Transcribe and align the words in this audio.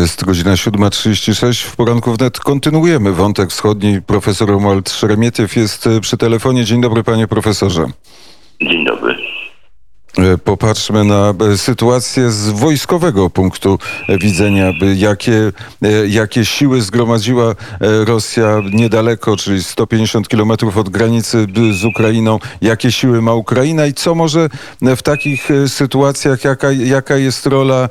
Jest 0.00 0.24
godzina 0.24 0.50
7.36. 0.52 1.62
W 1.62 1.76
poranku 1.76 2.12
wnet 2.12 2.38
kontynuujemy 2.38 3.12
wątek 3.12 3.50
wschodni. 3.50 4.02
Profesor 4.02 4.48
Romuald 4.48 4.90
Szeremietiew 4.90 5.56
jest 5.56 5.88
przy 6.00 6.16
telefonie. 6.16 6.64
Dzień 6.64 6.80
dobry, 6.80 7.04
panie 7.04 7.28
profesorze. 7.28 7.86
Dzień 8.62 8.84
dobry. 8.84 9.16
E, 10.18 10.38
popatrzmy 10.38 11.04
na 11.04 11.34
e, 11.52 11.56
sytuację 11.56 12.30
z 12.30 12.50
wojskowego 12.50 13.30
punktu 13.30 13.78
widzenia, 14.08 14.72
jakie, 14.94 15.52
e, 15.82 16.06
jakie 16.08 16.44
siły 16.44 16.80
zgromadziła 16.80 17.54
Rosja 18.06 18.62
niedaleko, 18.72 19.36
czyli 19.36 19.62
150 19.62 20.28
kilometrów 20.28 20.76
od 20.76 20.88
granicy 20.88 21.46
z 21.70 21.84
Ukrainą, 21.84 22.38
jakie 22.62 22.92
siły 22.92 23.22
ma 23.22 23.34
Ukraina 23.34 23.86
i 23.86 23.92
co 23.92 24.14
może 24.14 24.48
w 24.80 25.02
takich 25.02 25.48
sytuacjach, 25.66 26.44
jaka, 26.44 26.72
jaka 26.72 27.16
jest 27.16 27.46
rola 27.46 27.88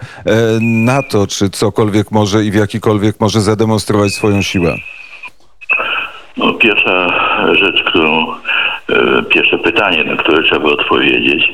NATO, 0.62 1.28
czy 1.28 1.50
cokolwiek 1.50 2.12
może 2.12 2.46
i 2.46 2.52
w 2.52 2.56
jakikolwiek 2.56 3.20
może 3.20 3.42
zademonstrować 3.42 4.14
swoją 4.14 4.42
siłę? 4.42 4.76
No, 6.38 6.54
pierwsza 6.54 7.08
rzecz, 7.54 7.84
którą, 7.84 8.26
pierwsze 9.30 9.58
pytanie, 9.58 10.04
na 10.04 10.16
które 10.16 10.44
trzeba 10.44 10.70
odpowiedzieć, 10.70 11.52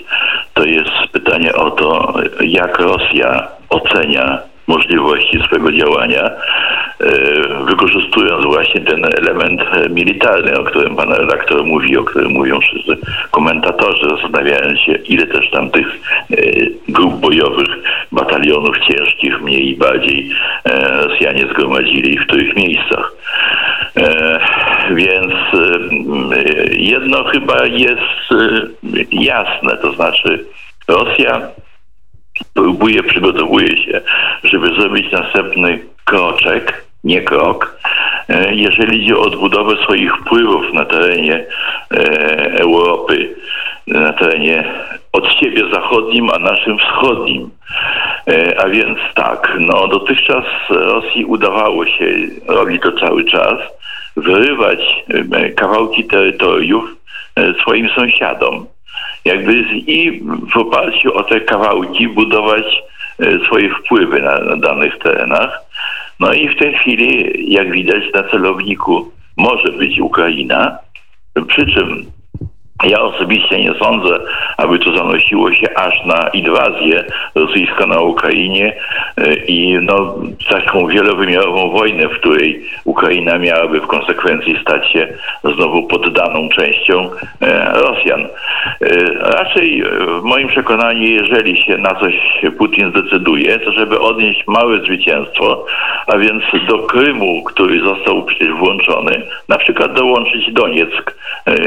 to 0.54 0.66
jest 0.66 0.92
pytanie 1.12 1.54
o 1.54 1.72
to, 1.72 2.14
jak 2.42 2.80
Rosja 2.80 3.48
ocenia 3.70 4.52
możliwości 4.68 5.40
swojego 5.46 5.72
działania, 5.72 6.24
e, 6.24 6.36
wykorzystując 7.66 8.46
właśnie 8.46 8.82
ten 8.82 9.06
element 9.06 9.62
militarny, 9.90 10.60
o 10.60 10.64
którym 10.64 10.96
pan 10.96 11.14
redaktor 11.14 11.66
mówi, 11.66 11.98
o 11.98 12.04
którym 12.04 12.32
mówią 12.32 12.60
wszyscy 12.60 12.98
komentatorzy, 13.32 14.10
zastanawiając 14.10 14.80
się, 14.80 14.94
ile 14.94 15.28
też 15.28 15.50
tam 15.52 15.72
tych 15.72 15.88
e, 15.88 16.36
grup 16.90 17.14
bojowych, 17.14 17.68
batalionów 18.12 18.76
ciężkich, 18.80 19.42
mniej 19.42 19.70
i 19.70 19.76
bardziej 19.76 20.30
e, 20.66 21.08
Rosjanie 21.08 21.48
zgromadzili 21.48 22.18
w 22.18 22.26
których 22.28 22.56
miejscach. 22.56 22.91
Chyba 27.24 27.66
jest 27.66 28.02
jasne, 29.12 29.78
to 29.78 29.94
znaczy 29.94 30.46
Rosja 30.88 31.42
próbuje, 32.54 33.04
przygotowuje 33.04 33.84
się, 33.84 34.02
żeby 34.44 34.68
zrobić 34.68 35.12
następny 35.12 35.80
kroczek, 36.06 36.86
nie 37.04 37.22
krok, 37.22 37.78
e, 38.30 38.56
jeżeli 38.56 39.04
idzie 39.04 39.18
o 39.18 39.22
odbudowę 39.22 39.84
swoich 39.84 40.18
wpływów 40.18 40.74
na 40.74 40.86
terenie 40.86 41.46
e, 41.92 41.98
Europy, 42.60 43.36
na 43.88 44.14
terenie 44.14 44.64
od 45.14 45.34
siebie 45.34 45.64
zachodnim, 45.74 46.30
a 46.34 46.40
naszym 46.40 46.78
wschodnim. 46.78 47.50
E, 48.28 48.62
a 48.62 48.70
więc 48.70 49.00
tak, 49.16 49.58
no 49.60 49.88
dotychczas 49.88 50.46
Rosji 50.70 51.26
udawało 51.26 51.86
się, 51.86 52.06
robi 52.48 52.80
to 52.80 52.92
cały 52.92 53.26
czas, 53.26 53.58
wyrywać 54.18 54.80
kawałki 55.56 56.04
terytoriów 56.04 57.01
swoim 57.62 57.90
sąsiadom 57.90 58.66
jakby 59.26 59.54
i 59.74 60.22
w 60.54 60.58
oparciu 60.58 61.18
o 61.18 61.24
te 61.24 61.42
kawałki 61.42 62.08
budować 62.08 62.84
e, 63.20 63.46
swoje 63.46 63.70
wpływy 63.70 64.22
na, 64.22 64.40
na 64.40 64.56
danych 64.56 64.98
terenach. 64.98 65.62
No 66.20 66.34
i 66.34 66.50
w 66.50 66.60
tej 66.60 66.74
chwili, 66.74 67.34
jak 67.54 67.72
widać, 67.72 68.04
na 68.14 68.24
celowniku 68.24 69.12
może 69.38 69.72
być 69.72 70.00
Ukraina, 70.00 70.78
przy 71.48 71.66
czym 71.66 72.06
ja 72.84 73.02
osobiście 73.02 73.60
nie 73.64 73.74
sądzę, 73.74 74.20
aby 74.58 74.80
to 74.80 74.98
zanosiło 74.98 75.54
się 75.54 75.78
aż 75.78 76.06
na 76.06 76.30
inwazję 76.34 77.04
rosyjską 77.36 77.88
na 77.88 78.00
Ukrainie 78.00 78.74
e, 79.18 79.36
i 79.36 79.78
no, 79.82 80.16
taką 80.50 80.88
wielowymiarową 80.88 81.70
wojnę, 81.70 82.08
w 82.08 82.20
której 82.20 82.66
Ukraina 82.86 83.38
miałaby 83.38 83.82
w 83.82 83.88
konsekwencji 83.88 84.60
stać 84.62 84.92
się 84.92 85.08
znowu 85.44 85.84
poddaną 85.84 86.50
częścią 86.50 87.10
e, 87.42 87.74
Rosjan. 87.74 88.22
E, 88.22 88.28
raczej 89.14 89.84
w 90.20 90.24
moim 90.24 90.48
przekonaniu, 90.48 91.08
jeżeli 91.08 91.64
się 91.64 91.78
na 91.78 91.96
coś 91.96 92.16
Putin 92.58 92.92
zdecyduje, 92.92 93.60
to 93.60 93.72
żeby 93.72 94.00
odnieść 94.00 94.48
małe 94.48 94.80
zwycięstwo, 94.80 95.66
a 96.08 96.18
więc 96.18 96.44
do 96.68 96.80
Krymu, 96.80 97.44
który 97.44 97.82
został 97.82 98.24
przecież 98.24 98.54
włączony, 98.54 99.22
na 99.50 99.58
przykład 99.58 99.94
dołączyć 99.94 100.52
Donieck 100.52 101.16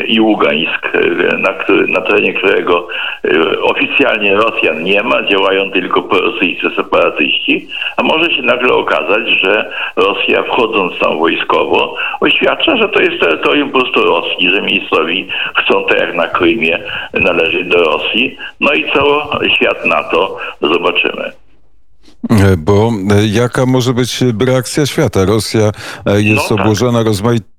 i 0.06 0.20
Ługańsk, 0.20 0.92
na, 1.38 1.54
na 1.88 2.00
terenie 2.00 2.34
którego 2.34 2.88
y, 3.24 3.62
oficjalnie 3.62 4.34
Rosjan 4.34 4.82
nie 4.82 5.02
ma, 5.02 5.22
działają 5.22 5.70
tylko 5.70 6.08
rosyjscy 6.20 6.70
separatyści, 6.76 7.68
a 7.96 8.02
może 8.02 8.30
się 8.30 8.42
nagle 8.42 8.72
okazać, 8.74 9.28
że 9.28 9.70
Rosja 9.96 10.42
wchodząc 10.42 10.98
tam 10.98 11.18
wojskowo 11.18 11.96
oświadcza, 12.20 12.76
że 12.76 12.88
to 12.88 13.00
jest 13.00 13.20
terytorium 13.20 13.70
po 13.70 13.80
prostu 13.80 14.04
Rosji, 14.04 14.50
że 14.50 14.62
miejscowi 14.62 15.28
chcą 15.56 15.84
tak 15.84 15.98
jak 15.98 16.14
na 16.14 16.26
Krymie 16.26 16.78
należeć 17.14 17.68
do 17.68 17.84
Rosji. 17.84 18.36
No 18.60 18.72
i 18.72 18.92
co 18.92 19.30
świat 19.56 19.86
na 19.86 20.02
to 20.02 20.36
zobaczymy. 20.60 21.43
E, 22.30 22.56
bo 22.56 22.90
e, 23.10 23.26
jaka 23.26 23.66
może 23.66 23.92
być 23.92 24.20
reakcja 24.46 24.86
świata? 24.86 25.24
Rosja 25.24 25.70
e, 26.06 26.22
jest 26.22 26.50
no, 26.50 26.56
tak. 26.56 26.66
obłożona 26.66 26.98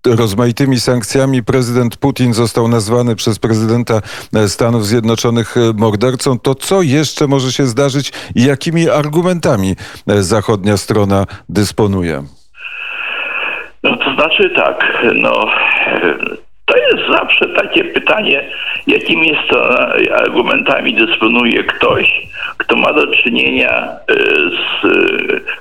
rozmaitymi 0.05 0.79
sankcjami. 0.79 1.43
Prezydent 1.43 1.97
Putin 1.97 2.33
został 2.33 2.67
nazwany 2.67 3.15
przez 3.15 3.39
prezydenta 3.39 4.01
Stanów 4.47 4.85
Zjednoczonych 4.85 5.55
mordercą. 5.77 6.39
To 6.39 6.55
co 6.55 6.81
jeszcze 6.81 7.27
może 7.27 7.51
się 7.51 7.65
zdarzyć 7.65 8.11
i 8.35 8.43
jakimi 8.45 8.89
argumentami 8.89 9.75
zachodnia 10.07 10.77
strona 10.77 11.25
dysponuje? 11.49 12.23
No 13.83 13.97
to 13.97 14.13
znaczy 14.15 14.49
tak, 14.55 15.03
no 15.15 15.45
to 16.65 16.77
jest 16.77 17.11
zawsze 17.11 17.45
takie 17.47 17.83
pytanie, 17.83 18.49
jakimi 18.87 19.27
jest 19.27 19.49
to 19.49 19.79
argumentami 20.15 20.93
dysponuje 20.93 21.63
ktoś, 21.63 22.21
kto 22.57 22.75
ma 22.75 22.93
do 22.93 23.07
czynienia 23.07 23.69
e, 23.71 24.15
z 24.49 24.87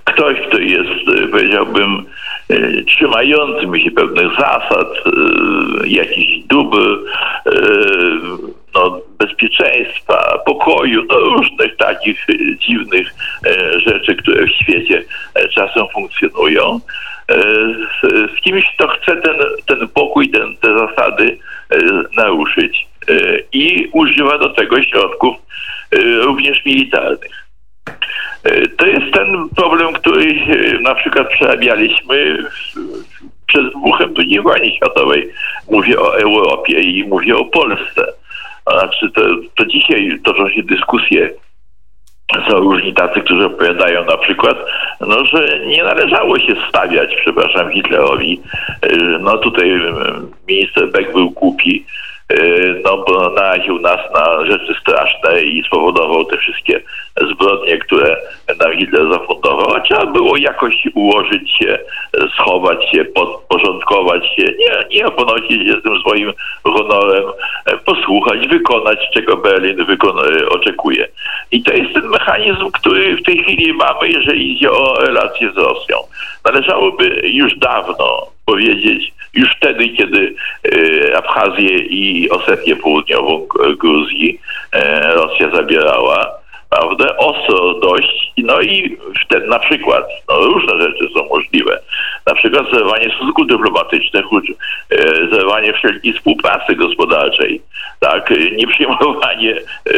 ktoś, 0.05 0.41
kto 0.49 0.59
jest, 0.59 1.09
e, 1.25 1.29
powiedziałbym, 1.29 2.05
e, 2.49 2.83
trzymającym 2.83 3.79
się 3.81 3.91
pewnych 3.91 4.31
zasad, 4.31 4.89
jakichś 5.85 6.47
dóbr, 6.47 6.99
no, 8.75 9.01
bezpieczeństwa, 9.19 10.39
pokoju, 10.47 11.05
no, 11.09 11.19
różnych 11.19 11.77
takich 11.77 12.27
dziwnych 12.59 13.15
rzeczy, 13.87 14.17
które 14.17 14.47
w 14.47 14.51
świecie 14.51 15.05
czasem 15.55 15.87
funkcjonują. 15.93 16.81
Z 18.39 18.41
kimś, 18.41 18.65
kto 18.75 18.89
chce 18.89 19.17
ten, 19.17 19.37
ten 19.67 19.89
pokój, 19.89 20.31
ten, 20.31 20.57
te 20.57 20.79
zasady 20.79 21.39
naruszyć 22.17 22.87
i 23.53 23.89
używa 23.93 24.39
do 24.39 24.49
tego 24.49 24.83
środków 24.83 25.37
również 26.23 26.65
militarnych. 26.65 27.45
To 28.77 28.87
jest 28.87 29.13
ten 29.13 29.49
problem, 29.57 29.93
który 29.93 30.35
na 30.83 30.95
przykład 30.95 31.29
przerabialiśmy 31.29 32.39
przed 33.47 33.65
wybuchem 33.65 34.15
II 34.19 34.41
wojny 34.41 34.71
światowej. 34.77 35.31
Mówię 35.71 36.01
o 36.01 36.19
Europie 36.19 36.81
i 36.81 37.05
mówię 37.05 37.37
o 37.37 37.45
Polsce. 37.45 38.07
Znaczy 38.73 39.11
to, 39.11 39.23
to 39.57 39.67
dzisiaj 39.67 40.21
toczą 40.25 40.49
się 40.49 40.63
dyskusje 40.63 41.31
są 42.49 42.59
różni 42.59 42.95
tacy, 42.95 43.21
którzy 43.21 43.45
opowiadają 43.45 44.05
na 44.05 44.17
przykład, 44.17 44.57
no, 45.01 45.25
że 45.25 45.61
nie 45.67 45.85
należało 45.85 46.39
się 46.39 46.55
stawiać, 46.69 47.17
przepraszam, 47.17 47.73
Hitlerowi. 47.73 48.41
No 49.21 49.39
tutaj 49.39 49.81
minister 50.49 50.91
Beck 50.91 51.13
był 51.13 51.31
głupi, 51.31 51.85
Y, 51.85 52.14
no 52.85 52.97
bo 52.97 53.31
naraził 53.31 53.79
nas 53.79 54.01
na 54.15 54.47
rzeczy 54.47 54.75
straszne 54.81 55.43
i 55.43 55.65
spowodował 55.67 56.25
te 56.25 56.37
wszystkie 56.37 56.81
zbrodnie, 57.31 57.79
które 57.79 58.17
nam 58.61 58.79
Hitler 58.79 59.13
zafundował, 59.13 59.75
a 59.75 59.81
trzeba 59.81 60.07
było 60.07 60.37
jakoś 60.37 60.75
ułożyć 60.95 61.51
się, 61.59 61.79
schować 62.39 62.91
się, 62.91 63.05
podporządkować 63.05 64.27
się, 64.27 64.43
nie, 64.43 64.99
nie 64.99 65.11
ponosić 65.11 65.63
się 65.69 65.81
z 65.81 65.83
tym 65.83 66.01
swoim 66.01 66.33
honorem, 66.65 67.25
posłuchać, 67.85 68.49
wykonać, 68.49 68.99
czego 69.15 69.37
Berlin 69.37 69.77
wykon- 69.77 70.47
oczekuje. 70.51 71.09
I 71.53 71.63
to 71.63 71.73
jest 71.73 71.95
ten 71.95 72.09
mechanizm, 72.09 72.71
który 72.71 73.17
w 73.17 73.23
tej 73.23 73.43
chwili 73.43 73.73
mamy, 73.73 74.09
jeżeli 74.09 74.53
idzie 74.53 74.71
o 74.71 74.95
relacje 75.01 75.53
z 75.53 75.57
Rosją. 75.57 75.97
Należałoby 76.45 77.21
już 77.25 77.59
dawno 77.59 78.27
powiedzieć, 78.47 79.14
już 79.35 79.51
wtedy, 79.57 79.89
kiedy 79.89 80.35
e, 80.65 81.17
Abchazję 81.17 81.79
i 81.79 82.31
Osetię 82.31 82.77
Południową 82.77 83.47
Gruzji 83.79 84.41
e, 84.73 85.15
Rosja 85.15 85.51
zabierała, 85.51 86.45
prawda, 86.71 87.17
ostro 87.17 87.75
dość, 87.75 88.33
no 88.39 88.61
i 88.61 88.97
wtedy 89.25 89.47
na 89.47 89.59
przykład, 89.59 90.05
no 90.29 90.37
różne 90.37 90.83
rzeczy 90.83 91.09
są 91.15 91.29
możliwe, 91.29 91.81
na 92.27 92.35
przykład 92.35 92.67
zerwanie 92.73 93.11
stosunków 93.11 93.47
dyplomatycznych, 93.47 94.25
e, 94.91 94.97
zerwanie 95.33 95.73
wszelkiej 95.73 96.13
współpracy 96.13 96.75
gospodarczej, 96.75 97.63
tak, 98.01 98.31
nie 98.57 98.67
przyjmowanie 98.67 99.57
e, 99.57 99.61
e, 99.63 99.97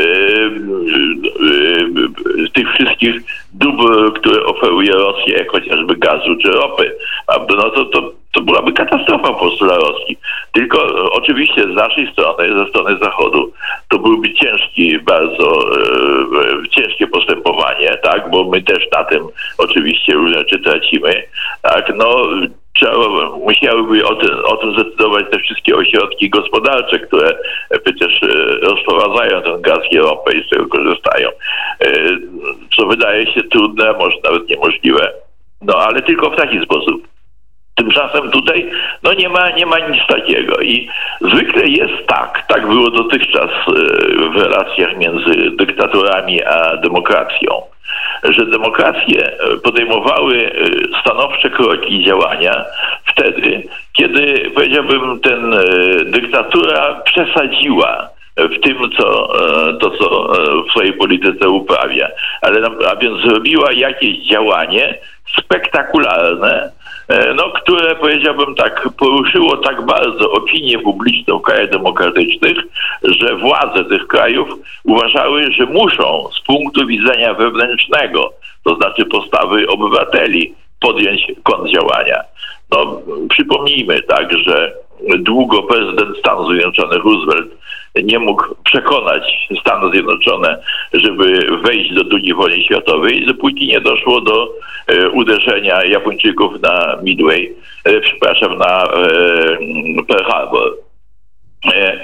tych 2.54 2.72
wszystkich 2.72 3.14
dóbr, 3.52 4.12
które 4.12 4.44
oferuje 4.44 4.92
Rosja, 4.92 5.38
jak 5.38 5.50
chociażby 5.50 5.96
gazu 5.96 6.36
czy 6.42 6.48
ropy, 6.48 6.96
prawda? 7.26 7.54
no 7.56 7.70
to, 7.70 7.84
to, 7.84 8.12
to 8.36 8.42
byłaby 8.42 8.72
katastrofa 8.72 9.32
po 9.32 9.50
dla 9.50 9.76
Rosji. 9.76 10.18
Tylko 10.52 10.78
e, 10.78 11.10
oczywiście 11.10 11.62
z 11.62 11.74
naszej 11.74 12.12
strony, 12.12 12.58
ze 12.58 12.70
strony 12.70 12.98
Zachodu, 13.02 13.52
to 13.88 13.98
byłby 13.98 14.34
ciężki, 14.34 14.98
bardzo 14.98 15.70
e, 15.70 16.68
ciężkie 16.70 17.06
postępowanie, 17.06 17.98
tak, 18.02 18.30
bo 18.30 18.44
my 18.44 18.62
też 18.62 18.90
na 18.92 19.04
tym 19.04 19.22
oczywiście 19.58 20.14
różne 20.14 20.38
rzeczy 20.38 20.58
tracimy, 20.58 21.22
tak, 21.62 21.92
no 21.96 22.28
trzeba, 22.80 23.30
musiałyby 23.30 24.06
o 24.06 24.14
tym, 24.14 24.44
o 24.44 24.56
tym 24.56 24.72
zdecydować 24.72 25.24
te 25.30 25.38
wszystkie 25.38 25.76
ośrodki 25.76 26.30
gospodarcze, 26.30 26.98
które 26.98 27.38
przecież 27.84 28.22
e, 28.22 28.26
rozprowadzają 28.62 29.42
ten 29.42 29.62
gaz 29.62 29.80
i 29.90 29.98
ropę 29.98 30.36
i 30.36 30.46
z 30.46 30.48
tego 30.48 30.66
korzystają. 30.66 31.28
E, 31.80 31.92
Co 32.76 32.86
wydaje 32.86 33.32
się 33.32 33.42
trudne, 33.42 33.92
może 33.98 34.16
nawet 34.24 34.48
niemożliwe. 34.48 35.12
No 35.62 35.74
ale 35.76 36.02
tylko 36.02 36.30
w 36.30 36.36
taki 36.36 36.64
sposób. 36.64 37.15
Tymczasem 37.76 38.31
tutaj 38.31 38.70
no 39.02 39.12
nie 39.12 39.28
ma, 39.28 39.50
nie 39.50 39.67
ma 39.67 39.78
nic 39.78 40.06
takiego 40.08 40.61
i 40.61 40.88
zwykle 41.20 41.67
jest 41.67 42.06
tak, 42.06 42.44
tak 42.49 42.67
było 42.67 42.90
dotychczas 42.90 43.50
e, 43.50 43.73
w 44.31 44.37
relacjach 44.37 44.96
między 44.96 45.50
dyktaturami 45.50 46.44
a 46.44 46.76
demokracją, 46.76 47.62
że 48.25 48.46
demokracje 48.46 49.26
e, 49.26 49.56
podejmowały 49.64 50.37
e, 50.37 51.00
stanowcze 51.00 51.50
kroki 51.50 51.94
i 51.94 52.05
działania 52.05 52.64
wtedy, 53.05 53.62
kiedy 53.93 54.50
powiedziałbym 54.55 55.20
ten 55.20 55.55
dyktatura 56.06 57.02
przesadziła 57.05 58.08
w 58.37 58.61
tym, 58.61 58.90
co, 58.99 59.29
to, 59.81 59.90
co 59.90 60.32
w 60.62 60.70
swojej 60.70 60.93
polityce 60.93 61.49
uprawia. 61.49 62.08
Ale, 62.43 62.70
a 62.90 62.96
więc 62.96 63.20
zrobiła 63.20 63.72
jakieś 63.72 64.19
działanie 64.19 64.99
spektakularne, 65.38 66.70
no, 67.37 67.50
które 67.50 67.94
powiedziałbym 67.94 68.55
tak, 68.55 68.88
poruszyło 68.99 69.56
tak 69.56 69.87
bardzo 69.87 70.32
opinię 70.32 70.79
publiczną 70.79 71.38
w 71.38 71.43
krajach 71.43 71.70
demokratycznych, 71.70 72.56
że 73.03 73.37
władze 73.37 73.85
tych 73.85 74.06
krajów 74.06 74.49
uważały, 74.85 75.53
że 75.53 75.67
muszą 75.67 76.29
z 76.41 76.41
punktu 76.47 76.87
widzenia 76.87 77.35
wewnętrznego, 77.35 78.32
to 78.64 78.75
znaczy 78.76 79.05
postawy 79.05 79.69
obywateli, 79.69 80.55
podjąć 80.81 81.32
kąt 81.43 81.70
działania. 81.70 82.20
No, 82.70 83.00
przypomnijmy 83.31 84.03
tak, 84.03 84.38
że 84.38 84.73
długo 85.19 85.62
prezydent 85.62 86.19
Stanów 86.19 86.49
Zjednoczonych 86.49 87.05
Roosevelt 87.05 87.50
nie 88.02 88.19
mógł 88.19 88.44
przekonać 88.64 89.48
Stany 89.60 89.90
Zjednoczone, 89.90 90.58
żeby 90.93 91.46
wejść 91.64 91.94
do 91.94 92.02
II 92.16 92.34
wojny 92.34 92.64
światowej, 92.64 93.26
dopóki 93.26 93.66
nie 93.66 93.81
doszło 93.81 94.20
do 94.20 94.48
e, 94.87 95.08
uderzenia 95.10 95.84
Japończyków 95.84 96.62
na 96.62 96.98
Midway, 97.02 97.54
e, 97.84 98.00
przepraszam, 98.00 98.58
na 98.58 98.84
e, 98.84 98.88
Pearl 100.08 100.25
Harbor. 100.25 100.72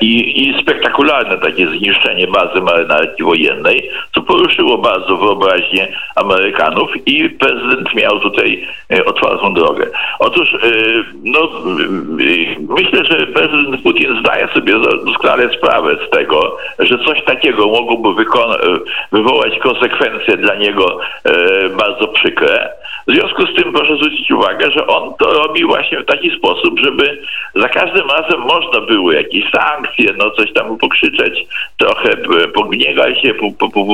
I, 0.01 0.43
I 0.43 0.63
spektakularne 0.63 1.39
takie 1.39 1.67
zniszczenie 1.67 2.27
bazy 2.27 2.61
marynarki 2.61 3.23
wojennej, 3.23 3.91
co 4.15 4.23
poruszyło 4.23 4.79
bardzo 4.79 5.17
wyobraźnię 5.17 5.89
Amerykanów 6.17 6.91
i 7.07 7.31
prezydent 7.31 7.95
miał 7.95 8.21
tutaj 8.21 8.67
otwartą 9.07 9.55
drogę. 9.55 9.87
Otóż 10.19 10.57
no, 11.25 11.51
myślę, 12.69 13.05
że 13.05 13.27
prezydent 13.27 13.83
Putin 13.83 14.17
sobie 14.55 14.75
doskonale 15.07 15.55
sprawę 15.59 15.97
z 16.07 16.11
tego, 16.11 16.57
że 16.79 16.99
coś 16.99 17.25
takiego 17.25 17.67
mogłoby 17.67 18.25
wywołać 19.13 19.59
konsekwencje 19.59 20.37
dla 20.37 20.55
niego 20.55 21.01
bardzo 21.79 22.09
przykre. 22.09 22.69
W 23.09 23.13
związku 23.13 23.47
z 23.47 23.55
tym 23.55 23.73
proszę 23.73 23.97
zwrócić 23.97 24.31
uwagę, 24.31 24.71
że 24.71 24.87
on 24.87 25.15
to 25.19 25.33
robi 25.33 25.65
właśnie 25.65 26.01
w 26.01 26.07
taki 26.07 26.37
sposób, 26.39 26.81
żeby 26.81 27.23
za 27.55 27.69
każdym 27.69 28.11
razem 28.11 28.41
można 28.41 28.81
było 28.81 29.13
jakieś 29.13 29.51
sankcje, 29.51 30.13
no 30.19 30.31
coś 30.31 30.53
tam 30.53 30.79
pokrzyczeć, 30.79 31.47
trochę 31.79 32.17
pogniegać 32.55 33.23
się, 33.23 33.35
po, 33.35 33.51
po, 33.59 33.71
po, 33.71 33.85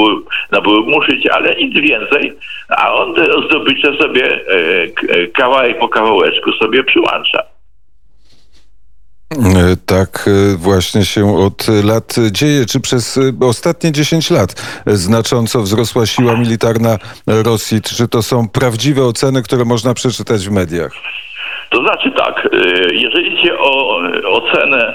ale 1.32 1.54
nic 1.54 1.74
więcej, 1.74 2.32
a 2.68 2.94
on 2.94 3.14
te 3.14 3.24
zdobycze 3.46 3.96
sobie 3.96 4.24
e, 4.24 5.26
kawałek 5.26 5.78
po 5.78 5.88
kawałeczku 5.88 6.52
sobie 6.52 6.84
przyłącza. 6.84 7.47
E, 9.32 9.76
tak 9.86 10.28
e, 10.28 10.56
właśnie 10.56 11.04
się 11.04 11.38
od 11.38 11.66
lat 11.84 12.16
dzieje. 12.30 12.66
Czy 12.66 12.80
przez 12.80 13.20
ostatnie 13.40 13.92
10 13.92 14.30
lat 14.30 14.54
znacząco 14.86 15.62
wzrosła 15.62 16.06
siła 16.06 16.36
militarna 16.36 16.96
Rosji? 17.26 17.80
Czy 17.82 18.08
to 18.08 18.22
są 18.22 18.48
prawdziwe 18.48 19.02
oceny, 19.04 19.42
które 19.42 19.64
można 19.64 19.94
przeczytać 19.94 20.48
w 20.48 20.52
mediach? 20.52 20.92
To 21.70 21.78
znaczy 21.82 22.10
tak, 22.16 22.48
jeżeli 22.92 23.40
idzie 23.40 23.58
o 23.58 24.00
ocenę 24.24 24.94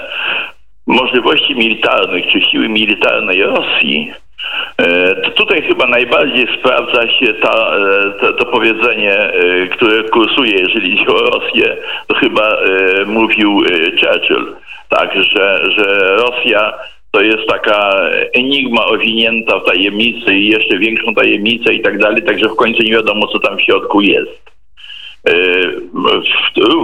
możliwości 0.86 1.54
militarnych 1.54 2.24
czy 2.32 2.40
siły 2.40 2.68
militarnej 2.68 3.42
Rosji, 3.42 4.12
e, 4.12 4.23
to 5.24 5.30
tutaj 5.30 5.62
chyba 5.62 5.86
najbardziej 5.86 6.48
sprawdza 6.58 7.08
się 7.08 7.34
ta, 7.34 7.76
e, 7.76 8.10
to, 8.20 8.32
to 8.32 8.46
powiedzenie, 8.46 9.18
e, 9.18 9.66
które 9.66 10.02
kursuje, 10.02 10.52
jeżeli 10.52 10.92
idzie 10.92 11.06
o 11.06 11.18
Rosję. 11.18 11.76
To 12.06 12.14
chyba 12.14 12.58
mówił 13.06 13.60
Churchill, 14.00 14.56
tak, 14.88 15.14
że, 15.14 15.70
że 15.70 16.16
Rosja 16.16 16.72
to 17.10 17.20
jest 17.20 17.46
taka 17.48 18.10
enigma 18.32 18.86
owinięta 18.86 19.58
w 19.58 19.64
tajemnicy 19.64 20.34
i 20.34 20.48
jeszcze 20.48 20.78
większą 20.78 21.14
tajemnicę 21.14 21.74
i 21.74 21.80
tak 21.80 21.98
dalej, 21.98 22.22
także 22.22 22.48
w 22.48 22.56
końcu 22.56 22.82
nie 22.82 22.92
wiadomo, 22.92 23.26
co 23.26 23.38
tam 23.38 23.56
w 23.56 23.62
środku 23.62 24.00
jest. 24.00 24.53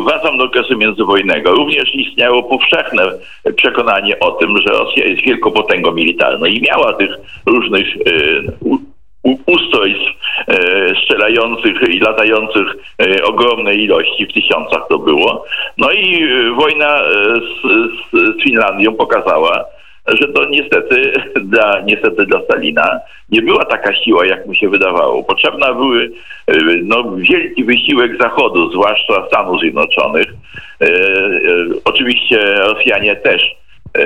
Wracam 0.05 0.39
do 0.39 0.45
okresu 0.45 0.77
międzywojennego. 0.77 1.53
Również 1.53 1.95
istniało 1.95 2.43
powszechne 2.43 3.03
przekonanie 3.57 4.19
o 4.21 4.31
tym, 4.31 4.59
że 4.59 4.73
Rosja 4.73 5.05
jest 5.05 5.23
wielką 5.23 5.51
potęgą 5.51 5.93
militarną 5.93 6.47
i 6.47 6.61
miała 6.61 6.93
tych 6.93 7.11
różnych 7.47 7.87
e, 7.97 8.01
ustrojstw 9.47 10.07
e, 10.49 10.57
strzelających 11.03 11.83
i 11.89 11.99
latających 11.99 12.67
e, 13.03 13.25
ogromnej 13.25 13.85
ilości, 13.85 14.27
w 14.27 14.33
tysiącach 14.33 14.83
to 14.89 14.99
było. 14.99 15.45
No 15.79 15.93
i 15.93 16.29
wojna 16.61 17.01
z, 17.35 17.67
z 18.13 18.43
Finlandią 18.43 18.95
pokazała, 18.95 19.65
że 20.17 20.29
to 20.29 20.45
niestety 20.45 21.13
dla, 21.53 21.81
niestety 21.81 22.27
dla 22.27 22.43
Stalina 22.43 23.01
nie 23.31 23.43
była 23.43 23.65
taka 23.65 23.95
siła, 23.95 24.27
jak 24.27 24.47
mu 24.47 24.55
się 24.55 24.69
wydawało. 24.69 25.25
Potrzebna 25.25 25.75
były 25.75 26.11
e, 26.47 26.57
no, 26.83 27.17
wielki 27.17 27.65
wysiłek 27.65 28.23
Zachodu, 28.23 28.73
zwłaszcza 28.73 29.27
Stanów 29.27 29.61
Zjednoczonych. 29.61 30.27
E, 30.81 30.87
e, 30.87 31.29
oczywiście 31.85 32.55
Rosjanie 32.55 33.17
też 33.17 33.43
e, 33.99 34.05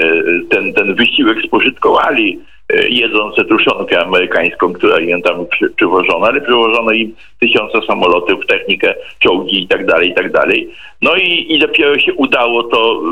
ten, 0.51 0.73
ten 0.73 0.95
wysiłek 0.95 1.39
spożytkowali, 1.47 2.41
e, 2.73 2.89
jedząc 2.89 3.37
truszonkę 3.37 4.01
amerykańską, 4.01 4.73
która 4.73 5.01
im 5.01 5.23
tam 5.23 5.47
przy, 5.47 5.71
przywożono, 5.71 6.27
ale 6.27 6.41
przywożono 6.41 6.93
im 6.93 7.15
tysiące 7.41 7.87
samolotów, 7.87 8.47
technikę, 8.47 8.95
czołgi 9.19 9.63
i 9.63 9.69
tak 9.69 9.87
dalej, 9.87 10.11
i 10.11 10.15
tak 10.15 10.33
dalej. 10.33 10.69
No 11.03 11.17
i, 11.17 11.55
i 11.55 11.59
dopiero 11.59 11.99
się 11.99 12.15
udało 12.15 12.63
to 12.63 13.03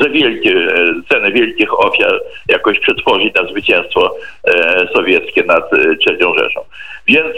za 0.00 0.08
wielkie 0.08 0.50
e, 0.50 0.94
ceny 1.08 1.32
wielkich 1.32 1.80
ofiar 1.80 2.20
jakoś 2.48 2.80
przetworzyć 2.80 3.34
na 3.34 3.46
zwycięstwo 3.46 4.16
e, 4.44 4.88
sowieckie 4.94 5.42
nad 5.42 5.74
e, 5.74 5.96
trzecią 5.96 6.34
Rzeszą. 6.34 6.60
Więc 7.06 7.36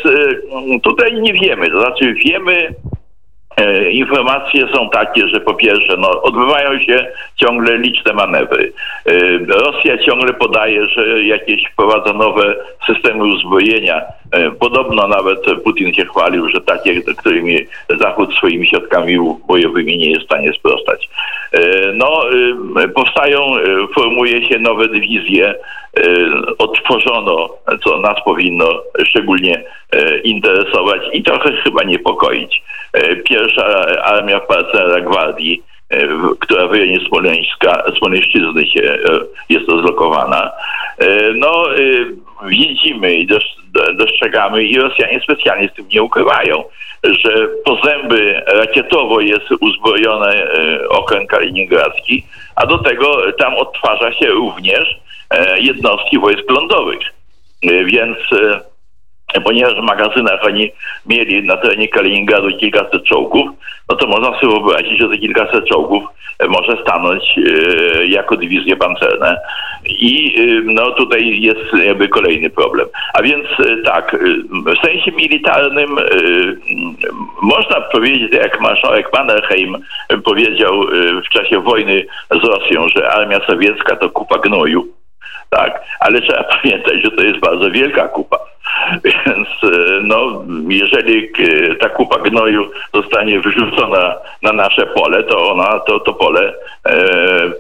tutaj 0.83 1.15
nie 1.21 1.33
wiemy, 1.33 1.71
to 1.71 1.81
znaczy 1.81 2.15
wiemy 2.15 2.75
informacje 3.91 4.67
są 4.75 4.91
takie, 4.91 5.29
że 5.29 5.41
po 5.41 5.55
pierwsze, 5.55 5.97
no, 5.99 6.23
odbywają 6.23 6.79
się 6.79 7.07
ciągle 7.37 7.79
liczne 7.79 8.13
manewry. 8.13 8.73
E, 9.07 9.13
Rosja 9.39 9.99
ciągle 9.99 10.33
podaje, 10.33 10.89
że 10.89 11.25
jakieś 11.25 11.65
wprowadza 11.73 12.13
nowe 12.13 12.55
systemy 12.87 13.25
uzbrojenia. 13.25 14.03
E, 14.33 14.51
podobno 14.51 15.09
nawet 15.09 15.63
Putin 15.65 15.95
się 15.95 16.05
chwalił, 16.05 16.49
że 16.49 16.61
takie, 16.61 17.03
którymi 17.03 17.59
Zachód 18.01 18.35
swoimi 18.35 18.67
środkami 18.67 19.17
bojowymi 19.49 19.99
nie 19.99 20.11
jest 20.11 20.23
w 20.23 20.27
stanie 20.27 20.53
sprostać. 20.53 21.09
No, 21.95 22.23
powstają, 22.95 23.41
formuje 23.95 24.47
się 24.47 24.59
nowe 24.59 24.89
dywizje, 24.89 25.55
odtworzono, 26.59 27.49
co 27.85 28.01
nas 28.01 28.17
powinno 28.25 28.83
szczególnie 29.07 29.65
interesować 30.25 31.01
i 31.13 31.23
trochę 31.23 31.53
chyba 31.53 31.83
niepokoić. 31.83 32.63
Pierwsza 33.25 33.87
armia 34.03 34.41
Parcera 34.41 35.01
Gwardii, 35.01 35.63
która 36.41 36.67
w 36.67 36.73
rejonie 36.73 37.01
Smoleńszczyzny 37.99 38.67
się 38.67 38.99
jest 39.49 39.69
rozlokowana. 39.69 40.53
No, 41.35 41.65
widzimy 42.45 43.15
i 43.15 43.27
dostrzegamy 43.95 44.65
i 44.65 44.79
Rosjanie 44.79 45.21
specjalnie 45.21 45.69
z 45.69 45.75
tym 45.75 45.89
nie 45.89 46.03
ukrywają, 46.03 46.65
że 47.05 47.49
po 47.65 47.79
zęby 47.85 48.43
rakietowo 48.47 49.21
jest 49.21 49.45
uzbrojony 49.61 50.47
okręg 50.89 51.31
kaliningradzki, 51.31 52.25
a 52.57 52.67
do 52.67 52.79
tego 52.79 53.33
tam 53.39 53.55
odtwarza 53.55 54.13
się 54.13 54.27
również 54.27 54.97
jednostki 55.59 56.19
wojsk 56.19 56.51
lądowych. 56.51 57.01
E, 57.63 57.85
Więc 57.85 58.19
e, 58.33 59.41
ponieważ 59.41 59.75
w 59.75 59.83
magazynach 59.83 60.45
oni 60.45 60.71
mieli 61.07 61.43
na 61.43 61.57
terenie 61.57 61.89
Kaliningradu 61.89 62.59
kilkaset 62.59 63.05
czołgów, 63.05 63.51
no 63.89 63.97
to 63.97 64.07
można 64.07 64.41
sobie 64.41 64.53
wyobrazić, 64.53 64.99
że 65.01 65.09
te 65.09 65.19
kilkaset 65.19 65.65
czołgów 65.69 66.05
e, 66.39 66.49
może 66.49 66.83
stanąć 66.83 67.23
e, 67.39 68.07
jako 68.07 68.37
dywizje 68.37 68.77
pancerne. 68.77 69.37
I 69.87 70.37
e, 70.41 70.43
no 70.65 70.91
tutaj 70.91 71.41
jest 71.41 71.85
jakby 71.85 72.09
kolejny 72.09 72.51
problem. 72.51 72.87
A 73.15 73.23
więc 73.23 73.45
e, 73.61 73.83
tak, 73.85 74.15
e, 74.15 74.19
w 74.75 74.87
sensie 74.87 75.13
militarnym 75.13 75.99
e, 75.99 76.03
można 77.43 77.81
powiedzieć, 77.81 78.33
jak 78.33 78.61
marszałek 78.61 79.13
Mannerheim 79.13 79.77
powiedział 80.25 80.83
e, 80.83 80.87
w 81.21 81.29
czasie 81.29 81.61
wojny 81.61 82.07
z 82.31 82.45
Rosją, 82.45 82.89
że 82.89 83.11
armia 83.11 83.41
sowiecka 83.47 83.97
to 83.97 84.11
kupa 84.11 84.39
gnoju. 84.39 84.89
Tak, 85.57 85.85
ale 86.01 86.21
trzeba 86.21 86.45
pamiętać, 86.63 87.03
że 87.05 87.11
to 87.11 87.23
jest 87.23 87.39
bardzo 87.39 87.71
wielka 87.71 88.09
kupa. 88.09 88.39
Więc 89.05 89.49
e, 89.63 90.01
no, 90.03 90.45
jeżeli 90.69 91.31
e, 91.39 91.75
ta 91.75 91.89
kupa 91.89 92.19
gnoju 92.19 92.71
zostanie 92.95 93.41
wyrzucona 93.41 94.15
na 94.43 94.53
nasze 94.53 94.87
pole, 94.87 95.25
to 95.25 95.53
ona 95.53 95.81
to, 95.81 96.01
to 96.01 96.15
pole 96.15 96.55
e, 96.87 97.05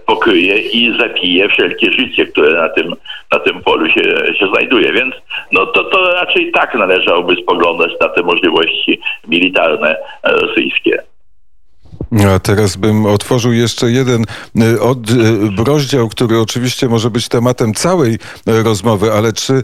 pokryje 0.07 0.59
i 0.59 0.99
zapije 0.99 1.49
wszelkie 1.49 1.93
życie, 1.93 2.27
które 2.27 2.63
na 2.63 2.69
tym, 2.69 2.95
na 3.33 3.39
tym 3.39 3.63
polu 3.63 3.89
się, 3.89 4.35
się 4.39 4.47
znajduje. 4.47 4.93
Więc 4.93 5.15
no, 5.53 5.67
to, 5.67 5.85
to 5.85 6.13
raczej 6.13 6.53
tak 6.53 6.75
należałoby 6.75 7.37
spoglądać 7.37 7.91
na 8.01 8.09
te 8.09 8.23
możliwości 8.23 9.01
militarne 9.29 9.97
e, 10.23 10.33
rosyjskie. 10.33 11.03
A 12.35 12.38
teraz 12.38 12.76
bym 12.76 13.06
otworzył 13.06 13.52
jeszcze 13.52 13.90
jeden 13.90 14.25
y, 14.62 14.80
od, 14.80 15.11
y, 15.11 15.64
rozdział, 15.64 16.09
który 16.09 16.40
oczywiście 16.40 16.88
może 16.88 17.11
być 17.11 17.28
tematem 17.28 17.75
całej 17.75 18.14
y, 18.14 18.18
rozmowy, 18.62 19.12
ale 19.12 19.33
czy 19.33 19.62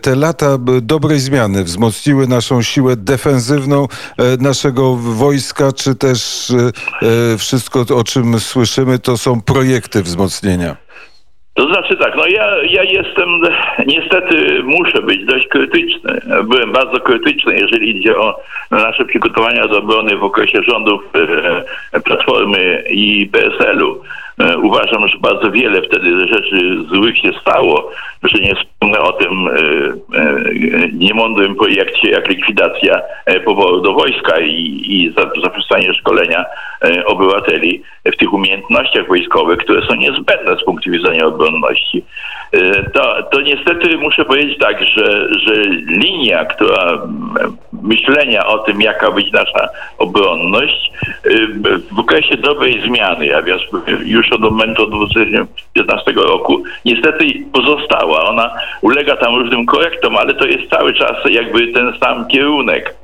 te 0.00 0.16
lata 0.16 0.58
dobrej 0.82 1.20
zmiany 1.20 1.64
wzmocniły 1.64 2.26
naszą 2.26 2.62
siłę 2.62 2.96
defensywną 2.96 3.88
naszego 4.38 4.96
wojska, 4.96 5.72
czy 5.72 5.94
też 5.94 6.52
wszystko, 7.38 7.80
o 7.80 8.04
czym 8.04 8.40
słyszymy, 8.40 8.98
to 8.98 9.18
są 9.18 9.40
projekty 9.40 10.02
wzmocnienia? 10.02 10.81
To 11.54 11.66
znaczy 11.66 11.96
tak, 11.96 12.16
no 12.16 12.26
ja, 12.26 12.62
ja 12.62 12.82
jestem, 12.82 13.28
niestety 13.86 14.62
muszę 14.62 15.02
być 15.02 15.24
dość 15.24 15.48
krytyczny. 15.48 16.20
Byłem 16.44 16.72
bardzo 16.72 17.00
krytyczny, 17.00 17.54
jeżeli 17.54 17.98
idzie 17.98 18.16
o 18.16 18.40
nasze 18.70 19.04
przygotowania 19.04 19.68
do 19.68 19.78
obrony 19.78 20.16
w 20.16 20.24
okresie 20.24 20.62
rządów 20.62 21.02
e, 21.94 22.00
Platformy 22.00 22.84
i 22.90 23.26
PSL-u. 23.26 24.02
E, 24.40 24.58
Uważam, 24.58 25.08
że 25.08 25.18
bardzo 25.18 25.50
wiele 25.50 25.82
wtedy 25.82 26.28
rzeczy 26.28 26.76
złych 26.94 27.18
się 27.18 27.30
stało, 27.40 27.90
że 28.22 28.38
nie 28.38 28.54
wspomnę 28.54 28.98
o 29.00 29.12
tym 29.12 29.48
e, 29.48 29.52
e, 30.18 30.88
niemądrym 30.92 31.54
projekcie 31.54 32.10
jak 32.10 32.28
likwidacja 32.28 33.02
poboru 33.44 33.80
do 33.80 33.92
wojska 33.92 34.40
i, 34.40 34.82
i 34.88 35.12
za- 35.16 35.42
zaprzestanie 35.42 35.94
szkolenia 35.94 36.44
obywateli 37.06 37.82
w 38.04 38.16
tych 38.16 38.32
umiejętnościach 38.32 39.06
wojskowych, 39.08 39.58
które 39.58 39.86
są 39.86 39.94
niezbędne 39.94 40.56
z 40.56 40.64
punktu 40.64 40.90
widzenia 40.90 41.26
obronności. 41.26 42.04
To, 42.94 43.22
to 43.22 43.40
niestety 43.40 43.98
muszę 43.98 44.24
powiedzieć 44.24 44.58
tak, 44.58 44.84
że, 44.84 45.28
że 45.38 45.54
linia, 45.86 46.44
która 46.44 46.98
myślenia 47.82 48.46
o 48.46 48.58
tym, 48.58 48.80
jaka 48.80 49.10
być 49.10 49.32
nasza 49.32 49.68
obronność, 49.98 50.92
w 51.92 51.98
okresie 51.98 52.36
dobrej 52.36 52.82
zmiany, 52.86 53.26
ja 53.26 53.42
już 54.04 54.21
od 54.30 54.40
momentu 54.40 54.82
od 54.82 54.90
2015 54.90 56.12
roku, 56.12 56.62
niestety 56.84 57.24
pozostała. 57.52 58.24
Ona 58.24 58.50
ulega 58.82 59.16
tam 59.16 59.34
różnym 59.34 59.66
korektom, 59.66 60.16
ale 60.16 60.34
to 60.34 60.46
jest 60.46 60.70
cały 60.70 60.94
czas 60.94 61.16
jakby 61.30 61.68
ten 61.72 61.92
sam 62.00 62.26
kierunek. 62.26 63.01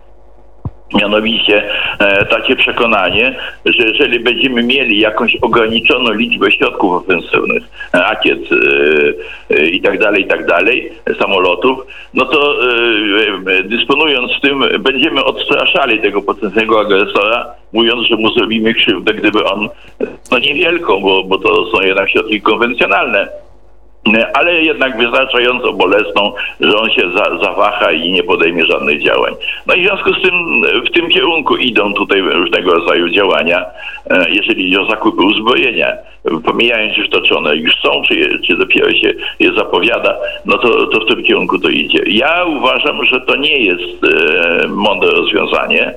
Mianowicie 0.95 1.62
e, 1.99 2.25
takie 2.25 2.57
przekonanie, 2.57 3.35
że 3.64 3.87
jeżeli 3.87 4.21
będziemy 4.21 4.62
mieli 4.62 5.00
jakąś 5.00 5.37
ograniczoną 5.37 6.12
liczbę 6.12 6.52
środków 6.52 6.92
ofensywnych, 6.92 7.62
rakiet 7.92 8.38
e, 9.50 9.57
e, 9.57 9.68
i 9.68 9.80
tak 9.80 9.99
dalej, 9.99 10.23
i 10.23 10.26
tak 10.26 10.47
dalej, 10.47 10.92
samolotów, 11.21 11.78
no 12.14 12.25
to 12.25 12.54
e, 12.62 13.59
e, 13.59 13.62
dysponując 13.62 14.33
tym, 14.42 14.64
będziemy 14.80 15.25
odstraszali 15.25 16.00
tego 16.00 16.23
potencjalnego 16.23 16.80
agresora, 16.80 17.47
mówiąc, 17.73 18.09
że 18.09 18.16
mu 18.16 18.30
zrobimy 18.30 18.75
krzywdę, 18.75 19.14
gdyby 19.14 19.45
on, 19.45 19.68
no 20.30 20.38
niewielką, 20.38 21.00
bo, 21.00 21.25
bo 21.25 21.38
to 21.38 21.66
są 21.71 21.83
jednak 21.83 22.11
środki 22.11 22.40
konwencjonalne, 22.40 23.28
ale 24.35 24.62
jednak 24.62 24.99
wystarczająco 24.99 25.73
bolesną, 25.73 26.33
że 26.61 26.77
on 26.77 26.91
się 26.91 27.11
za, 27.17 27.38
zawaha 27.43 27.93
i 27.93 28.12
nie 28.12 28.23
podejmie 28.23 28.67
żadnych 28.67 29.03
działań. 29.03 29.35
No 29.67 29.75
i 29.75 29.83
w 29.83 29.87
związku 29.87 30.15
z 30.15 30.23
tym 30.23 30.62
w 30.87 30.91
tym 30.91 31.09
kierunku 31.09 31.57
idą 31.57 31.95
tutaj 31.95 32.21
różnego 32.21 32.75
rodzaju 32.75 33.09
działania, 33.09 33.65
e, 34.11 34.27
jeżeli 34.31 34.75
chodzi 34.75 34.79
o 34.79 34.91
zakupy 34.91 35.23
uzbrojenia. 35.23 35.93
Pomijając 36.45 36.97
już 36.97 37.11
to, 37.11 37.21
czy 37.21 37.37
one 37.37 37.57
już 37.57 37.77
są, 37.77 38.03
czy, 38.09 38.38
czy 38.47 38.57
dopiero 38.57 38.91
się 38.91 39.12
je 39.41 39.53
zapowiada, 39.53 40.17
no 40.45 40.59
to, 40.59 40.87
to 40.87 41.00
w 41.00 41.09
tym 41.09 41.23
kierunku 41.23 41.59
to 41.59 41.69
idzie. 41.69 42.03
Ja 42.07 42.45
uważam, 42.45 43.05
że 43.05 43.21
to 43.21 43.37
nie 43.37 43.59
jest 43.59 44.05
e, 44.05 44.69
mądre 44.69 45.11
rozwiązanie, 45.11 45.95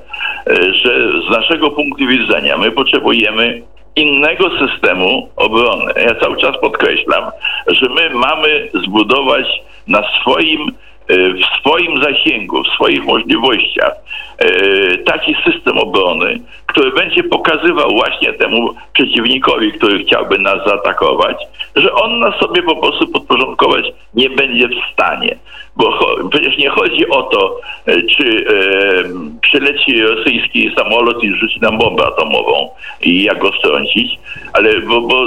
e, 0.47 0.73
że 0.73 1.11
z 1.27 1.29
naszego 1.29 1.69
punktu 1.69 2.07
widzenia 2.07 2.57
my 2.57 2.71
potrzebujemy 2.71 3.61
innego 3.95 4.49
systemu 4.67 5.29
obrony. 5.35 5.93
Ja 5.95 6.15
cały 6.15 6.37
czas 6.37 6.57
podkreślam, 6.61 7.31
że 7.67 7.89
my 7.89 8.09
mamy 8.09 8.69
zbudować 8.73 9.45
na 9.87 10.03
swoim, 10.21 10.71
e, 11.07 11.15
w 11.33 11.59
swoim 11.59 12.03
zasięgu, 12.03 12.63
w 12.63 12.67
swoich 12.67 13.03
możliwościach 13.03 13.91
e, 14.37 14.97
taki 14.97 15.35
system 15.45 15.77
obrony, 15.77 16.39
który 16.65 16.91
będzie 16.91 17.23
pokazywał 17.23 17.91
właśnie 17.91 18.33
temu 18.33 18.69
przeciwnikowi, 18.93 19.71
który 19.71 20.03
chciałby 20.03 20.39
nas 20.39 20.57
zaatakować, 20.67 21.37
że 21.75 21.93
on 21.93 22.19
nas 22.19 22.35
sobie 22.39 22.63
po 22.63 22.75
prostu 22.75 23.07
podporządkować 23.07 23.85
nie 24.13 24.29
będzie 24.29 24.67
w 24.67 24.93
stanie. 24.93 25.35
Bo 25.75 25.99
przecież 26.29 26.57
nie 26.57 26.69
chodzi 26.69 27.09
o 27.09 27.23
to, 27.23 27.59
e, 27.85 28.01
czy 28.03 28.45
e, 28.49 29.03
przyleci 29.41 30.01
rosyjski 30.01 30.71
samolot 30.77 31.23
i 31.23 31.33
rzuci 31.35 31.59
nam 31.61 31.77
bombę 31.77 32.05
atomową 32.05 32.69
i 33.01 33.23
jak 33.23 33.39
go 33.39 33.51
strącić, 33.59 34.19
ale 34.53 34.79
bo, 34.79 35.01
bo 35.01 35.23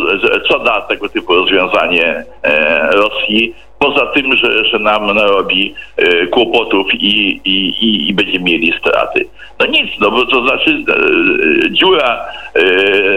co 0.49 0.59
da 0.59 0.81
tego 0.81 1.09
typu 1.09 1.35
rozwiązanie 1.35 2.25
e, 2.43 2.91
Rosji, 2.91 3.55
poza 3.85 4.07
tym, 4.07 4.37
że, 4.37 4.65
że 4.65 4.79
nam 4.79 5.07
narobi 5.07 5.75
e, 5.97 6.27
kłopotów 6.27 6.95
i, 6.95 7.41
i, 7.45 7.69
i, 7.69 8.09
i 8.09 8.15
będziemy 8.15 8.45
mieli 8.45 8.73
straty. 8.79 9.27
No 9.61 9.67
nic, 9.67 9.91
no 10.01 10.11
bo 10.11 10.27
to 10.27 10.43
znaczy 10.43 10.71
e, 10.71 11.71
dziura 11.71 12.27
e, 12.55 12.63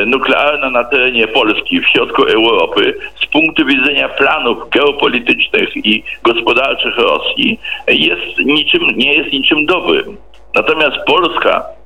nuklearna 0.06 0.70
na 0.70 0.84
terenie 0.84 1.28
Polski, 1.28 1.82
w 1.82 1.88
środku 1.88 2.24
Europy, 2.24 2.94
z 3.24 3.26
punktu 3.26 3.66
widzenia 3.66 4.10
planów 4.10 4.70
geopolitycznych 4.70 5.70
i 5.76 6.04
gospodarczych 6.24 6.98
Rosji, 6.98 7.60
jest 7.88 8.40
niczym, 8.46 8.82
nie 8.96 9.14
jest 9.14 9.34
niczym 9.34 9.66
dobrym. 9.66 10.18
Natomiast 10.56 10.98
Polska 11.06 11.77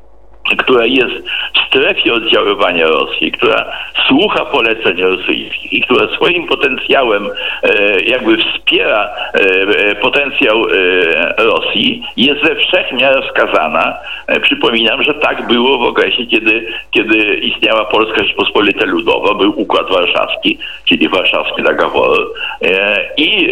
która 0.57 0.85
jest 0.85 1.25
w 1.55 1.67
strefie 1.67 2.13
oddziaływania 2.13 2.87
Rosji, 2.87 3.31
która 3.31 3.71
słucha 4.07 4.45
poleceń 4.45 5.01
rosyjskich 5.01 5.73
i 5.73 5.81
która 5.81 6.07
swoim 6.15 6.47
potencjałem 6.47 7.29
e, 7.63 7.99
jakby 7.99 8.37
wspiera 8.37 9.09
e, 9.33 9.39
e, 9.39 9.95
potencjał 9.95 10.65
e, 10.65 11.43
Rosji, 11.43 12.03
jest 12.17 12.43
ze 12.43 12.55
wszech 12.55 12.91
miar 12.91 13.29
skazana. 13.29 13.93
E, 14.27 14.39
przypominam, 14.39 15.03
że 15.03 15.13
tak 15.13 15.47
było 15.47 15.77
w 15.77 15.83
okresie, 15.83 16.25
kiedy, 16.25 16.67
kiedy 16.91 17.17
istniała 17.35 17.85
Polska 17.85 18.23
Rzeczpospolita 18.23 18.85
Ludowa, 18.85 19.33
był 19.33 19.59
Układ 19.61 19.89
Warszawski, 19.89 20.57
czyli 20.85 21.09
warszawski 21.09 21.63
Dagawor 21.63 22.27
e, 22.61 22.99
i 23.17 23.49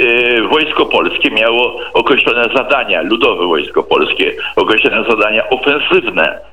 Wojsko 0.52 0.86
Polskie 0.86 1.32
miało 1.32 1.80
określone 1.94 2.50
zadania, 2.56 3.02
Ludowe 3.02 3.48
Wojsko 3.48 3.84
Polskie, 3.84 4.32
określone 4.56 5.04
zadania 5.10 5.50
ofensywne 5.50 6.50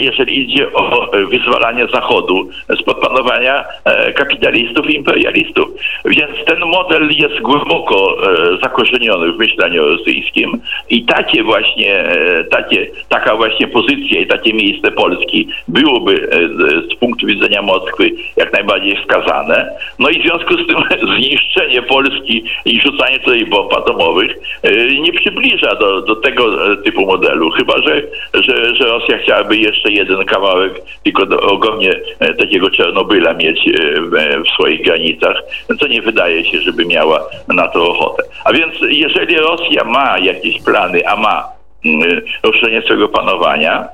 jeżeli 0.00 0.40
idzie 0.42 0.72
o 0.72 1.12
e, 1.12 1.24
wyzwalanie 1.26 1.86
Zachodu 1.86 2.48
spod 2.80 2.98
panowania 3.00 3.64
e, 3.84 4.12
kapitalistów 4.12 4.90
i 4.90 4.94
imperialistów. 4.96 5.68
Więc 6.04 6.30
ten 6.46 6.58
model 6.60 7.08
jest 7.10 7.40
głęboko 7.40 8.16
e, 8.22 8.56
zakorzeniony 8.62 9.32
w 9.32 9.38
myśleniu 9.38 9.84
rosyjskim 9.88 10.60
i 10.90 11.04
takie 11.04 11.42
właśnie, 11.42 11.94
e, 12.00 12.44
takie, 12.44 12.86
taka 13.08 13.36
właśnie 13.36 13.68
pozycja 13.68 14.20
i 14.20 14.26
takie 14.26 14.52
miejsce 14.52 14.90
Polski 14.90 15.48
byłoby 15.68 16.28
e, 16.32 16.38
z- 16.48 16.94
punktu 16.94 17.26
widzenia 17.26 17.62
Moskwy 17.62 18.10
jak 18.36 18.52
najbardziej 18.52 18.96
wskazane. 18.96 19.70
No 19.98 20.08
i 20.10 20.18
w 20.18 20.22
związku 20.22 20.54
z 20.54 20.66
tym 20.66 20.76
zniszczenie 21.16 21.82
Polski 21.82 22.44
i 22.64 22.80
rzucanie 22.80 23.18
tutaj 23.18 23.46
bomb 23.46 23.72
atomowych 23.72 24.38
e, 24.62 24.86
nie 25.00 25.12
przybliża 25.12 25.74
do, 25.74 26.00
do 26.02 26.16
tego 26.16 26.72
e, 26.72 26.76
typu 26.76 27.06
modelu, 27.06 27.50
chyba 27.50 27.78
że, 27.82 28.02
że, 28.34 28.74
że 28.74 28.84
Rosja 28.84 29.18
chciałaby 29.18 29.57
jeszcze 29.60 29.92
jeden 29.92 30.24
kawałek 30.24 30.72
tylko 31.04 31.26
do, 31.26 31.40
ogonie 31.40 31.94
e, 32.18 32.34
takiego 32.34 32.70
Czernobyla 32.70 33.34
mieć 33.34 33.68
e, 33.68 33.72
w, 34.00 34.44
w 34.44 34.48
swoich 34.54 34.84
granicach, 34.84 35.36
co 35.80 35.86
nie 35.86 36.02
wydaje 36.02 36.44
się, 36.44 36.60
żeby 36.60 36.86
miała 36.86 37.24
na 37.48 37.68
to 37.68 37.88
ochotę. 37.88 38.22
A 38.44 38.52
więc 38.52 38.74
jeżeli 38.88 39.36
Rosja 39.36 39.84
ma 39.84 40.18
jakieś 40.18 40.62
plany, 40.62 41.08
a 41.08 41.16
ma 41.16 41.48
mm, 41.84 42.20
rozszerzenie 42.42 42.82
swojego 42.82 43.08
panowania, 43.08 43.88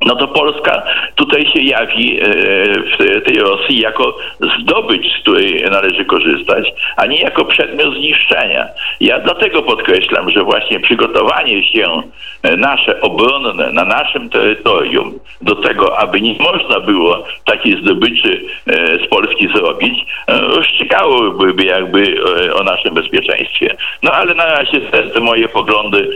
no 0.00 0.16
to 0.16 0.28
Polska 0.28 0.82
tutaj 1.14 1.46
się 1.46 1.60
jawi 1.60 2.20
e, 2.20 2.26
w 2.74 3.22
tej 3.24 3.38
Rosji 3.38 3.80
jako 3.80 4.16
zdobycz, 4.60 5.06
z 5.06 5.22
której 5.22 5.64
należy 5.70 6.04
korzystać, 6.04 6.72
a 6.96 7.06
nie 7.06 7.20
jako 7.20 7.44
przedmiot 7.44 7.94
zniszczenia. 7.94 8.66
Ja 9.00 9.20
dlatego 9.20 9.62
podkreślam, 9.62 10.30
że 10.30 10.44
właśnie 10.44 10.80
przygotowanie 10.80 11.64
się 11.64 12.02
e, 12.42 12.56
nasze 12.56 13.00
obronne 13.00 13.72
na 13.72 13.84
naszym 13.84 14.30
terytorium 14.30 15.18
do 15.42 15.54
tego, 15.54 15.98
aby 15.98 16.20
nie 16.20 16.34
można 16.40 16.80
było 16.80 17.24
takiej 17.44 17.80
zdobyczy 17.82 18.40
e, 18.66 19.06
z 19.06 19.08
Polski 19.08 19.48
zrobić, 19.54 20.04
rozstrzygałoby 20.28 21.64
jakby 21.64 22.16
o 22.54 22.62
naszym 22.62 22.94
bezpieczeństwie. 22.94 23.76
No 24.02 24.10
ale 24.12 24.34
na 24.34 24.44
razie 24.46 24.80
te, 24.80 25.02
te 25.02 25.20
moje 25.20 25.48
poglądy 25.48 26.10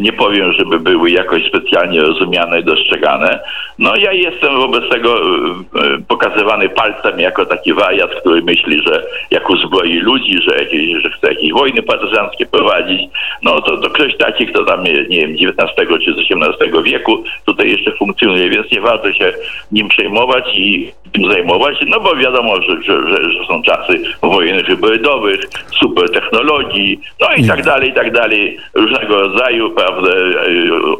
nie 0.00 0.12
powiem, 0.12 0.52
żeby 0.52 0.80
były 0.80 1.10
jakoś 1.10 1.48
specjalnie 1.48 2.00
rozumiane 2.00 2.60
i 2.60 2.64
dostrzegane. 2.74 3.40
No 3.78 3.96
ja 3.96 4.12
jestem 4.12 4.56
wobec 4.56 4.90
tego 4.90 5.18
e, 5.18 5.24
e, 5.24 5.98
pokazywany 6.08 6.68
palcem 6.68 7.20
jako 7.20 7.46
taki 7.46 7.72
wariat, 7.72 8.10
który 8.20 8.42
myśli, 8.42 8.82
że 8.86 9.06
jak 9.30 9.50
uzbroi 9.50 9.98
ludzi, 9.98 10.38
że, 10.48 10.56
jakieś, 10.56 11.02
że 11.02 11.10
chce 11.10 11.28
jakieś 11.28 11.52
wojny 11.52 11.82
partyzanckie 11.82 12.46
prowadzić, 12.46 13.02
no 13.42 13.60
to, 13.60 13.76
to 13.76 13.90
ktoś 13.90 14.16
taki, 14.16 14.46
kto 14.46 14.64
tam, 14.64 14.84
nie 14.84 15.26
wiem, 15.26 15.32
XIX 15.32 15.88
czy 16.04 16.14
z 16.14 16.18
XVIII 16.18 16.82
wieku 16.82 17.24
tutaj 17.46 17.70
jeszcze 17.70 17.92
funkcjonuje, 17.92 18.50
więc 18.50 18.72
nie 18.72 18.80
warto 18.80 19.12
się 19.12 19.32
nim 19.72 19.88
przejmować 19.88 20.44
i 20.54 20.92
tym 21.12 21.32
zajmować, 21.32 21.76
no 21.86 22.00
bo 22.00 22.16
wiadomo, 22.16 22.62
że, 22.62 22.82
że, 22.82 23.08
że, 23.08 23.30
że 23.30 23.46
są 23.46 23.62
czasy 23.62 24.02
wojen 24.22 24.64
hybrydowych, 24.64 25.40
super 25.80 26.10
technologii, 26.10 27.00
no 27.20 27.34
i 27.36 27.46
tak 27.48 27.62
dalej, 27.64 27.90
i 27.90 27.92
tak 27.92 28.12
dalej, 28.12 28.58
różnego 28.74 29.20
rodzaju, 29.20 29.70
prawda, 29.70 30.10
e, 30.10 30.32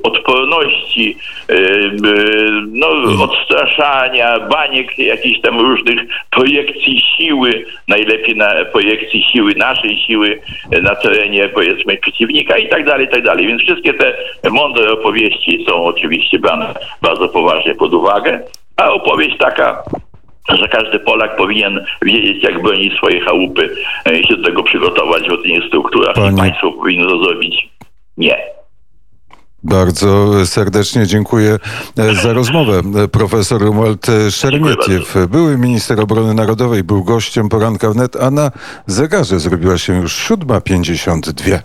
odporności, 0.02 1.16
no, 2.68 2.88
odstraszania, 3.24 4.40
baniek 4.40 4.98
jakichś 4.98 5.40
tam 5.40 5.60
różnych 5.60 5.98
projekcji 6.30 7.00
siły, 7.16 7.64
najlepiej 7.88 8.36
na 8.36 8.64
projekcji 8.72 9.22
siły, 9.22 9.54
naszej 9.56 9.98
siły 9.98 10.40
na 10.82 10.94
terenie, 10.94 11.48
powiedzmy, 11.48 11.96
przeciwnika 11.96 12.58
i 12.58 12.68
tak 12.68 12.86
dalej, 12.86 13.06
i 13.06 13.10
tak 13.10 13.24
dalej. 13.24 13.46
Więc 13.46 13.62
wszystkie 13.62 13.94
te 13.94 14.14
mądre 14.50 14.92
opowieści 14.92 15.64
są 15.68 15.84
oczywiście 15.84 16.38
brane 16.38 16.74
bardzo 17.02 17.28
poważnie 17.28 17.74
pod 17.74 17.94
uwagę, 17.94 18.40
a 18.76 18.92
opowieść 18.92 19.36
taka, 19.38 19.82
że 20.48 20.68
każdy 20.68 20.98
Polak 20.98 21.36
powinien 21.36 21.84
wiedzieć, 22.02 22.44
jak 22.44 22.62
bronić 22.62 22.94
swojej 22.94 23.20
chałupy 23.20 23.74
i 24.20 24.26
się 24.26 24.36
do 24.36 24.44
tego 24.44 24.62
przygotować 24.62 25.28
w 25.28 25.32
odpowiednich 25.32 25.64
strukturach 25.64 26.14
Panie- 26.14 26.32
i 26.32 26.36
państwo 26.36 26.72
powinno 26.72 27.08
to 27.08 27.24
zrobić. 27.24 27.68
Nie. 28.16 28.61
Bardzo 29.64 30.32
serdecznie 30.46 31.06
dziękuję 31.06 31.58
e, 31.98 32.14
za 32.14 32.32
rozmowę. 32.32 32.82
Profesor 33.12 33.62
Romuald 33.62 34.08
e, 34.08 34.30
Szermietiew, 34.30 35.14
były 35.28 35.58
minister 35.58 36.00
obrony 36.00 36.34
narodowej, 36.34 36.84
był 36.84 37.04
gościem 37.04 37.48
poranka 37.48 37.90
wnet, 37.90 38.16
a 38.16 38.30
na 38.30 38.50
zegarze 38.86 39.40
zrobiła 39.40 39.78
się 39.78 39.96
już 39.96 40.30
7.52. 40.30 41.62